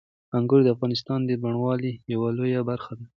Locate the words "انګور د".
0.37-0.67